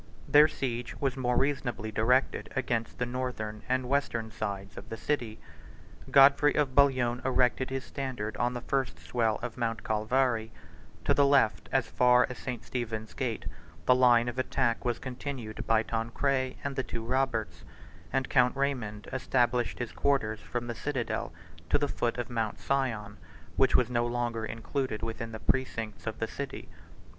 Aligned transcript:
Their 0.27 0.47
siege 0.47 0.95
was 0.99 1.15
more 1.15 1.37
reasonably 1.37 1.91
directed 1.91 2.51
against 2.55 2.97
the 2.97 3.05
northern 3.05 3.61
and 3.69 3.87
western 3.87 4.31
sides 4.31 4.75
of 4.75 4.89
the 4.89 4.97
city. 4.97 5.39
Godfrey 6.09 6.55
of 6.55 6.73
Bouillon 6.73 7.21
erected 7.23 7.69
his 7.69 7.83
standard 7.83 8.35
on 8.37 8.55
the 8.55 8.61
first 8.65 8.97
swell 8.97 9.37
of 9.43 9.57
Mount 9.57 9.83
Calvary: 9.83 10.51
to 11.05 11.13
the 11.13 11.27
left, 11.27 11.69
as 11.71 11.85
far 11.85 12.25
as 12.31 12.39
St. 12.39 12.65
Stephen's 12.65 13.13
gate, 13.13 13.45
the 13.85 13.93
line 13.93 14.27
of 14.27 14.39
attack 14.39 14.83
was 14.83 14.97
continued 14.97 15.67
by 15.67 15.83
Tancred 15.83 16.55
and 16.63 16.75
the 16.75 16.81
two 16.81 17.05
Roberts; 17.05 17.63
and 18.11 18.27
Count 18.27 18.57
Raymond 18.57 19.07
established 19.13 19.77
his 19.77 19.91
quarters 19.91 20.39
from 20.39 20.65
the 20.65 20.73
citadel 20.73 21.31
to 21.69 21.77
the 21.77 21.87
foot 21.87 22.17
of 22.17 22.27
Mount 22.27 22.59
Sion, 22.59 23.17
which 23.55 23.75
was 23.75 23.91
no 23.91 24.07
longer 24.07 24.43
included 24.45 25.03
within 25.03 25.31
the 25.31 25.39
precincts 25.39 26.07
of 26.07 26.17
the 26.17 26.27
city. 26.27 26.69